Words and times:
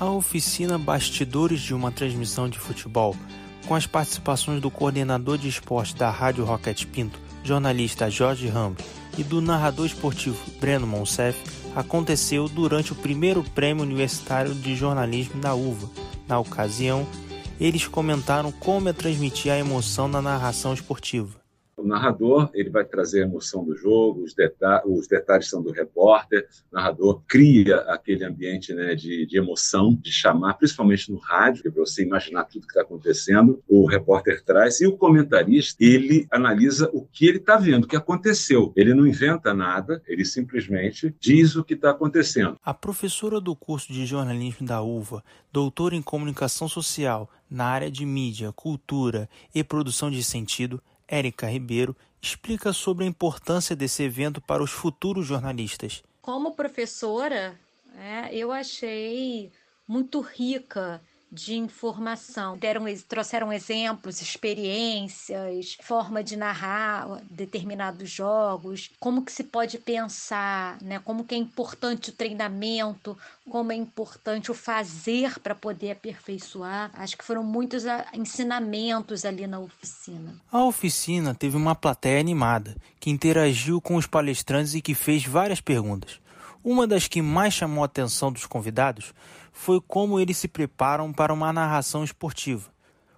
A 0.00 0.08
oficina 0.08 0.78
Bastidores 0.78 1.60
de 1.60 1.74
uma 1.74 1.92
Transmissão 1.92 2.48
de 2.48 2.58
Futebol, 2.58 3.14
com 3.68 3.74
as 3.74 3.86
participações 3.86 4.58
do 4.58 4.70
coordenador 4.70 5.36
de 5.36 5.46
esporte 5.46 5.94
da 5.94 6.08
Rádio 6.08 6.42
Rocket 6.42 6.86
Pinto, 6.86 7.20
jornalista 7.44 8.08
Jorge 8.08 8.48
Rambo, 8.48 8.82
e 9.18 9.22
do 9.22 9.42
narrador 9.42 9.84
esportivo 9.84 10.38
Breno 10.58 10.86
Monsef, 10.86 11.38
aconteceu 11.76 12.48
durante 12.48 12.92
o 12.92 12.96
primeiro 12.96 13.44
Prêmio 13.44 13.82
Universitário 13.82 14.54
de 14.54 14.74
Jornalismo 14.74 15.38
da 15.38 15.54
UVA. 15.54 15.90
Na 16.26 16.38
ocasião, 16.38 17.06
eles 17.60 17.86
comentaram 17.86 18.50
como 18.50 18.88
é 18.88 18.94
transmitir 18.94 19.52
a 19.52 19.58
emoção 19.58 20.08
na 20.08 20.22
narração 20.22 20.72
esportiva. 20.72 21.38
O 21.80 21.86
narrador 21.86 22.50
ele 22.52 22.70
vai 22.70 22.84
trazer 22.84 23.22
a 23.22 23.26
emoção 23.26 23.64
do 23.64 23.74
jogo, 23.74 24.22
os, 24.22 24.34
deta 24.34 24.82
os 24.86 25.08
detalhes 25.08 25.48
são 25.48 25.62
do 25.62 25.70
repórter. 25.70 26.46
O 26.70 26.76
narrador 26.76 27.22
cria 27.26 27.76
aquele 27.88 28.24
ambiente 28.24 28.74
né, 28.74 28.94
de, 28.94 29.26
de 29.26 29.38
emoção, 29.38 29.94
de 29.94 30.12
chamar, 30.12 30.54
principalmente 30.54 31.10
no 31.10 31.18
rádio, 31.18 31.62
para 31.72 31.84
você 31.84 32.02
imaginar 32.02 32.44
tudo 32.44 32.66
que 32.66 32.72
está 32.72 32.82
acontecendo. 32.82 33.62
O 33.66 33.86
repórter 33.86 34.44
traz 34.44 34.80
e 34.80 34.86
o 34.86 34.96
comentarista 34.96 35.82
ele 35.82 36.26
analisa 36.30 36.90
o 36.92 37.06
que 37.06 37.26
ele 37.26 37.38
está 37.38 37.56
vendo, 37.56 37.84
o 37.84 37.88
que 37.88 37.96
aconteceu. 37.96 38.72
Ele 38.76 38.92
não 38.92 39.06
inventa 39.06 39.54
nada, 39.54 40.02
ele 40.06 40.24
simplesmente 40.24 41.14
diz 41.18 41.56
o 41.56 41.64
que 41.64 41.74
está 41.74 41.90
acontecendo. 41.90 42.56
A 42.62 42.74
professora 42.74 43.40
do 43.40 43.56
curso 43.56 43.92
de 43.92 44.04
jornalismo 44.04 44.66
da 44.66 44.82
UVA, 44.82 45.22
doutora 45.52 45.96
em 45.96 46.02
comunicação 46.02 46.68
social 46.68 47.30
na 47.50 47.64
área 47.64 47.90
de 47.90 48.06
mídia, 48.06 48.52
cultura 48.52 49.28
e 49.54 49.64
produção 49.64 50.10
de 50.10 50.22
sentido, 50.22 50.80
Érica 51.10 51.48
Ribeiro 51.48 51.96
explica 52.22 52.72
sobre 52.72 53.04
a 53.04 53.08
importância 53.08 53.74
desse 53.74 54.04
evento 54.04 54.40
para 54.40 54.62
os 54.62 54.70
futuros 54.70 55.26
jornalistas. 55.26 56.04
Como 56.22 56.54
professora, 56.54 57.58
é, 57.96 58.34
eu 58.34 58.52
achei 58.52 59.50
muito 59.88 60.20
rica 60.20 61.02
de 61.30 61.54
informação. 61.54 62.56
Deram, 62.56 62.84
trouxeram 63.08 63.52
exemplos, 63.52 64.20
experiências, 64.20 65.76
forma 65.82 66.22
de 66.22 66.36
narrar 66.36 67.20
determinados 67.30 68.10
jogos, 68.10 68.90
como 68.98 69.24
que 69.24 69.32
se 69.32 69.44
pode 69.44 69.78
pensar, 69.78 70.78
né? 70.82 71.00
como 71.04 71.24
que 71.24 71.34
é 71.34 71.38
importante 71.38 72.10
o 72.10 72.12
treinamento, 72.12 73.16
como 73.48 73.72
é 73.72 73.74
importante 73.74 74.50
o 74.50 74.54
fazer 74.54 75.38
para 75.40 75.54
poder 75.54 75.92
aperfeiçoar. 75.92 76.90
Acho 76.94 77.16
que 77.16 77.24
foram 77.24 77.42
muitos 77.42 77.86
ah, 77.86 78.06
ensinamentos 78.14 79.24
ali 79.24 79.46
na 79.46 79.58
oficina. 79.58 80.34
A 80.50 80.64
oficina 80.64 81.34
teve 81.34 81.56
uma 81.56 81.74
plateia 81.74 82.20
animada, 82.20 82.76
que 82.98 83.10
interagiu 83.10 83.80
com 83.80 83.96
os 83.96 84.06
palestrantes 84.06 84.74
e 84.74 84.82
que 84.82 84.94
fez 84.94 85.24
várias 85.24 85.60
perguntas. 85.60 86.19
Uma 86.62 86.86
das 86.86 87.08
que 87.08 87.22
mais 87.22 87.54
chamou 87.54 87.82
a 87.82 87.86
atenção 87.86 88.30
dos 88.30 88.44
convidados 88.44 89.14
foi 89.52 89.80
como 89.80 90.20
eles 90.20 90.36
se 90.36 90.46
preparam 90.46 91.12
para 91.12 91.32
uma 91.32 91.52
narração 91.52 92.04
esportiva. 92.04 92.70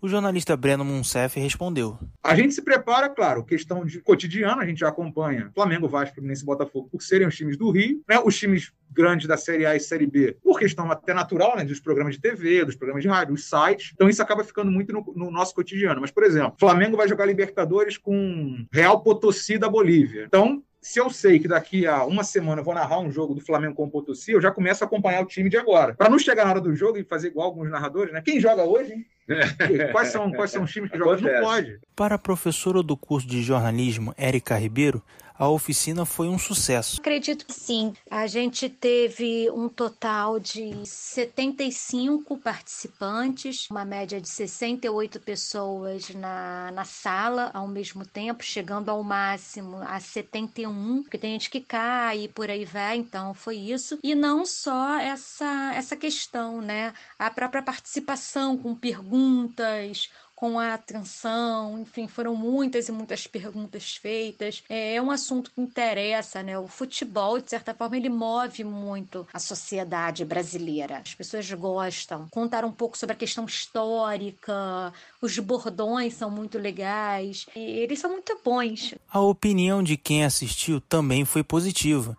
O 0.00 0.08
jornalista 0.08 0.56
Breno 0.56 0.84
Munsef 0.84 1.40
respondeu. 1.40 1.98
A 2.22 2.34
gente 2.34 2.54
se 2.54 2.62
prepara, 2.62 3.08
claro, 3.08 3.42
questão 3.42 3.84
de 3.84 4.00
cotidiano, 4.00 4.60
a 4.60 4.66
gente 4.66 4.80
já 4.80 4.88
acompanha 4.88 5.50
Flamengo, 5.54 5.88
Vasco, 5.88 6.14
Fluminense 6.14 6.42
e 6.42 6.46
Botafogo 6.46 6.88
por 6.92 7.02
serem 7.02 7.26
os 7.26 7.34
times 7.34 7.56
do 7.56 7.70
Rio, 7.70 8.02
né? 8.08 8.20
os 8.24 8.38
times 8.38 8.72
grandes 8.90 9.26
da 9.26 9.36
Série 9.36 9.66
A 9.66 9.74
e 9.74 9.80
Série 9.80 10.06
B, 10.06 10.36
por 10.42 10.58
questão 10.58 10.90
até 10.90 11.12
natural, 11.12 11.56
né? 11.56 11.64
dos 11.64 11.80
programas 11.80 12.14
de 12.14 12.20
TV, 12.20 12.64
dos 12.64 12.76
programas 12.76 13.02
de 13.02 13.08
rádio, 13.08 13.34
os 13.34 13.48
sites. 13.48 13.92
Então 13.94 14.08
isso 14.08 14.22
acaba 14.22 14.44
ficando 14.44 14.70
muito 14.70 14.92
no, 14.92 15.12
no 15.16 15.30
nosso 15.30 15.54
cotidiano. 15.54 16.00
Mas, 16.00 16.10
por 16.10 16.24
exemplo, 16.24 16.54
Flamengo 16.58 16.96
vai 16.96 17.08
jogar 17.08 17.26
Libertadores 17.26 17.96
com 17.96 18.66
Real 18.72 19.02
Potosí 19.02 19.58
da 19.58 19.68
Bolívia. 19.68 20.24
Então, 20.26 20.62
se 20.86 21.00
eu 21.00 21.10
sei 21.10 21.40
que 21.40 21.48
daqui 21.48 21.84
a 21.84 22.04
uma 22.04 22.22
semana 22.22 22.60
eu 22.60 22.64
vou 22.64 22.72
narrar 22.72 23.00
um 23.00 23.10
jogo 23.10 23.34
do 23.34 23.40
Flamengo 23.40 23.74
com 23.74 23.86
o 23.86 23.90
Potosí, 23.90 24.30
eu 24.30 24.40
já 24.40 24.52
começo 24.52 24.84
a 24.84 24.86
acompanhar 24.86 25.20
o 25.20 25.26
time 25.26 25.50
de 25.50 25.56
agora. 25.56 25.92
Para 25.96 26.08
não 26.08 26.16
chegar 26.16 26.44
na 26.44 26.52
hora 26.52 26.60
do 26.60 26.76
jogo 26.76 26.96
e 26.96 27.02
fazer 27.02 27.26
igual 27.26 27.48
alguns 27.48 27.68
narradores, 27.68 28.12
né? 28.12 28.22
Quem 28.24 28.38
joga 28.38 28.62
hoje, 28.62 28.92
hein? 28.92 29.06
quais, 29.90 30.10
são, 30.10 30.30
quais 30.30 30.52
são 30.52 30.62
os 30.62 30.70
times 30.70 30.88
que 30.88 30.96
jogam? 30.96 31.20
Não 31.20 31.40
pode. 31.40 31.80
Para 31.96 32.14
a 32.14 32.18
professora 32.18 32.84
do 32.84 32.96
curso 32.96 33.26
de 33.26 33.42
jornalismo, 33.42 34.14
Érica 34.16 34.56
Ribeiro, 34.56 35.02
a 35.38 35.48
oficina 35.48 36.04
foi 36.04 36.28
um 36.28 36.38
sucesso. 36.38 37.00
Acredito 37.00 37.46
que 37.46 37.52
sim. 37.52 37.94
A 38.10 38.26
gente 38.26 38.68
teve 38.68 39.50
um 39.50 39.68
total 39.68 40.38
de 40.38 40.74
75 40.84 42.38
participantes, 42.38 43.68
uma 43.70 43.84
média 43.84 44.20
de 44.20 44.28
68 44.28 45.20
pessoas 45.20 46.10
na, 46.10 46.70
na 46.72 46.84
sala 46.84 47.50
ao 47.52 47.68
mesmo 47.68 48.06
tempo, 48.06 48.42
chegando 48.42 48.90
ao 48.90 49.02
máximo 49.02 49.78
a 49.82 50.00
71, 50.00 51.02
porque 51.02 51.18
tem 51.18 51.32
gente 51.32 51.50
que 51.50 51.60
cai 51.60 52.24
e 52.24 52.28
por 52.28 52.50
aí 52.50 52.64
vai, 52.64 52.96
então 52.96 53.34
foi 53.34 53.56
isso. 53.56 53.98
E 54.02 54.14
não 54.14 54.46
só 54.46 54.98
essa, 54.98 55.72
essa 55.74 55.96
questão, 55.96 56.60
né? 56.60 56.92
A 57.18 57.30
própria 57.30 57.62
participação 57.62 58.56
com 58.56 58.74
perguntas, 58.74 60.10
com 60.36 60.58
a 60.58 60.74
atenção, 60.74 61.80
enfim, 61.80 62.06
foram 62.06 62.36
muitas 62.36 62.90
e 62.90 62.92
muitas 62.92 63.26
perguntas 63.26 63.96
feitas. 63.96 64.62
É, 64.68 64.96
é 64.96 65.02
um 65.02 65.10
assunto 65.10 65.50
que 65.50 65.62
interessa, 65.62 66.42
né? 66.42 66.58
O 66.58 66.68
futebol, 66.68 67.40
de 67.40 67.48
certa 67.48 67.72
forma, 67.72 67.96
ele 67.96 68.10
move 68.10 68.62
muito 68.62 69.26
a 69.32 69.38
sociedade 69.38 70.26
brasileira. 70.26 70.98
As 70.98 71.14
pessoas 71.14 71.50
gostam. 71.52 72.28
Contar 72.30 72.66
um 72.66 72.70
pouco 72.70 72.98
sobre 72.98 73.14
a 73.14 73.18
questão 73.18 73.46
histórica, 73.46 74.92
os 75.22 75.38
bordões 75.38 76.12
são 76.12 76.30
muito 76.30 76.58
legais, 76.58 77.46
e 77.56 77.60
eles 77.60 77.98
são 77.98 78.10
muito 78.10 78.38
bons. 78.44 78.94
A 79.10 79.20
opinião 79.20 79.82
de 79.82 79.96
quem 79.96 80.22
assistiu 80.22 80.82
também 80.82 81.24
foi 81.24 81.42
positiva. 81.42 82.14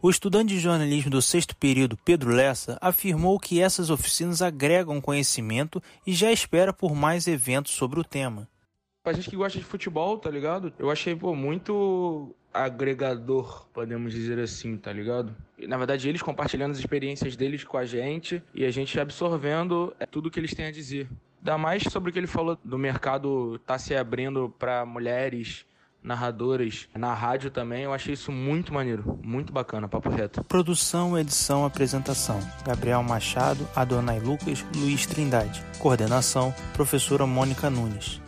O 0.00 0.10
estudante 0.10 0.50
de 0.50 0.60
jornalismo 0.60 1.10
do 1.10 1.22
sexto 1.22 1.56
período, 1.56 1.96
Pedro 1.96 2.30
Lessa, 2.30 2.76
afirmou 2.82 3.40
que 3.40 3.62
essas 3.62 3.88
oficinas 3.88 4.42
agregam 4.42 5.00
conhecimento 5.00 5.82
e 6.06 6.12
já 6.12 6.30
espera 6.30 6.70
por 6.70 6.94
mais 6.94 7.26
eventos 7.26 7.72
sobre 7.72 7.98
o 7.98 8.04
tema. 8.04 8.46
Pra 9.02 9.14
gente 9.14 9.30
que 9.30 9.36
gosta 9.36 9.58
de 9.58 9.64
futebol, 9.64 10.18
tá 10.18 10.30
ligado? 10.30 10.72
Eu 10.78 10.90
achei, 10.90 11.16
pô, 11.16 11.34
muito 11.34 12.34
agregador, 12.52 13.66
podemos 13.72 14.12
dizer 14.12 14.38
assim, 14.38 14.76
tá 14.76 14.92
ligado? 14.92 15.34
Na 15.66 15.78
verdade, 15.78 16.08
eles 16.08 16.20
compartilhando 16.20 16.72
as 16.72 16.78
experiências 16.78 17.34
deles 17.34 17.64
com 17.64 17.78
a 17.78 17.86
gente 17.86 18.42
e 18.54 18.64
a 18.66 18.70
gente 18.70 19.00
absorvendo 19.00 19.94
é, 19.98 20.04
tudo 20.04 20.30
que 20.30 20.38
eles 20.38 20.54
têm 20.54 20.66
a 20.66 20.72
dizer. 20.72 21.08
Dá 21.40 21.56
mais 21.56 21.84
sobre 21.84 22.10
o 22.10 22.12
que 22.12 22.18
ele 22.18 22.26
falou 22.26 22.58
do 22.62 22.76
mercado 22.76 23.58
tá 23.60 23.78
se 23.78 23.94
abrindo 23.94 24.52
para 24.58 24.84
mulheres 24.84 25.64
narradoras 26.06 26.88
na 26.94 27.12
rádio 27.12 27.50
também. 27.50 27.82
Eu 27.82 27.92
achei 27.92 28.14
isso 28.14 28.32
muito 28.32 28.72
maneiro, 28.72 29.18
muito 29.22 29.52
bacana, 29.52 29.88
papo 29.88 30.08
reto. 30.08 30.44
Produção, 30.44 31.18
edição, 31.18 31.64
apresentação: 31.64 32.40
Gabriel 32.64 33.02
Machado, 33.02 33.68
Adonai 33.74 34.20
Lucas, 34.20 34.64
Luiz 34.74 35.04
Trindade. 35.04 35.62
Coordenação: 35.78 36.54
Professora 36.72 37.26
Mônica 37.26 37.68
Nunes. 37.68 38.25